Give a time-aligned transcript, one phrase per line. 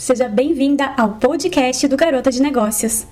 [0.00, 3.06] seja bem-vinda ao podcast do Garota de Negócios.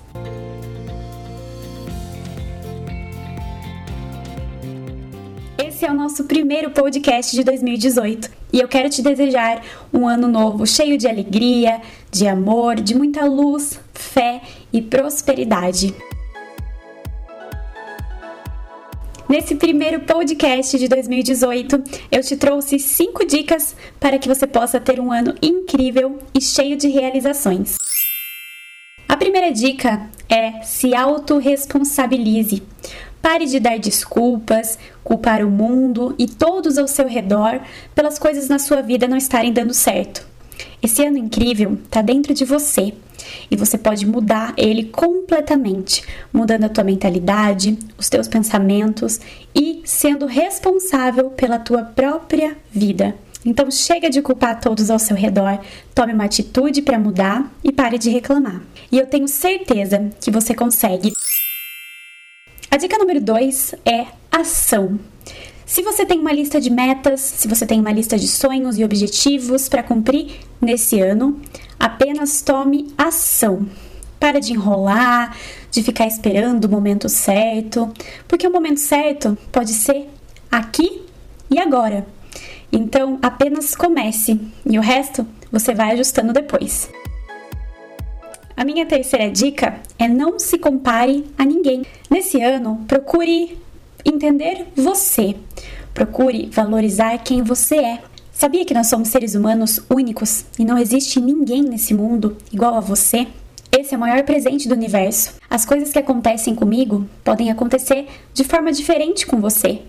[5.55, 9.61] Esse é o nosso primeiro podcast de 2018 e eu quero te desejar
[9.93, 11.79] um ano novo cheio de alegria,
[12.09, 14.41] de amor, de muita luz, fé
[14.73, 15.93] e prosperidade.
[19.29, 24.99] Nesse primeiro podcast de 2018, eu te trouxe cinco dicas para que você possa ter
[24.99, 27.77] um ano incrível e cheio de realizações.
[29.07, 32.63] A primeira dica é se autorresponsabilize.
[33.21, 37.61] Pare de dar desculpas, culpar o mundo e todos ao seu redor
[37.93, 40.28] pelas coisas na sua vida não estarem dando certo.
[40.81, 42.93] Esse ano incrível está dentro de você
[43.51, 49.19] e você pode mudar ele completamente, mudando a tua mentalidade, os teus pensamentos
[49.53, 53.15] e sendo responsável pela tua própria vida.
[53.45, 55.59] Então chega de culpar todos ao seu redor,
[55.93, 58.61] tome uma atitude para mudar e pare de reclamar.
[58.91, 61.11] E eu tenho certeza que você consegue.
[62.71, 64.99] A dica número 2 é ação.
[65.69, 68.83] Se você tem uma lista de metas, se você tem uma lista de sonhos e
[68.83, 71.39] objetivos para cumprir nesse ano,
[71.79, 73.69] apenas tome ação.
[74.19, 75.37] Para de enrolar,
[75.69, 77.87] de ficar esperando o momento certo,
[78.27, 80.09] porque o momento certo pode ser
[80.51, 81.03] aqui
[81.51, 82.03] e agora.
[82.71, 86.89] Então, apenas comece e o resto você vai ajustando depois.
[88.57, 91.85] A minha terceira dica é não se compare a ninguém.
[92.09, 93.55] Nesse ano, procure
[94.05, 95.35] entender você.
[95.93, 98.01] Procure valorizar quem você é.
[98.31, 102.79] Sabia que nós somos seres humanos únicos e não existe ninguém nesse mundo igual a
[102.79, 103.27] você?
[103.71, 105.33] Esse é o maior presente do universo.
[105.49, 109.81] As coisas que acontecem comigo podem acontecer de forma diferente com você,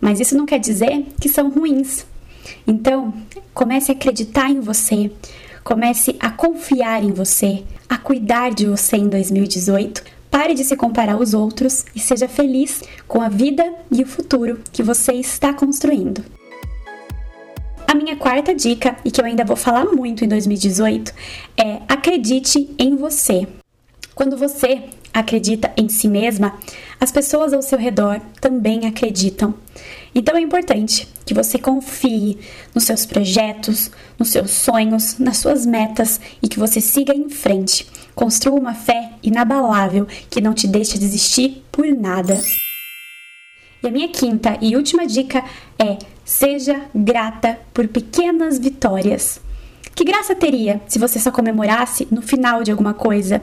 [0.00, 2.06] mas isso não quer dizer que são ruins.
[2.66, 3.12] Então,
[3.52, 5.12] comece a acreditar em você,
[5.62, 11.14] comece a confiar em você, a cuidar de você em 2018 Pare de se comparar
[11.14, 16.24] aos outros e seja feliz com a vida e o futuro que você está construindo.
[17.86, 21.12] A minha quarta dica, e que eu ainda vou falar muito em 2018,
[21.56, 23.48] é acredite em você.
[24.14, 26.56] Quando você acredita em si mesma,
[27.00, 29.54] as pessoas ao seu redor também acreditam.
[30.14, 32.38] Então é importante que você confie
[32.74, 37.86] nos seus projetos, nos seus sonhos, nas suas metas e que você siga em frente.
[38.20, 42.38] Construa uma fé inabalável que não te deixe desistir por nada.
[43.82, 45.42] E a minha quinta e última dica
[45.78, 49.40] é: seja grata por pequenas vitórias.
[49.94, 53.40] Que graça teria se você só comemorasse no final de alguma coisa?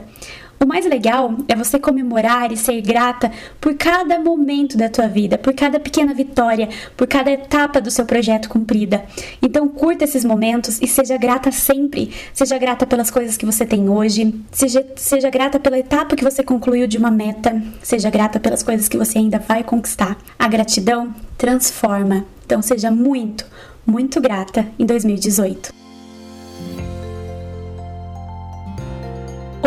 [0.60, 3.30] O mais legal é você comemorar e ser grata
[3.60, 8.04] por cada momento da tua vida, por cada pequena vitória, por cada etapa do seu
[8.04, 9.04] projeto cumprida.
[9.40, 12.12] Então curta esses momentos e seja grata sempre.
[12.34, 16.42] Seja grata pelas coisas que você tem hoje, seja, seja grata pela etapa que você
[16.42, 20.18] concluiu de uma meta, seja grata pelas coisas que você ainda vai conquistar.
[20.36, 22.24] A gratidão transforma.
[22.44, 23.46] Então seja muito,
[23.86, 25.77] muito grata em 2018.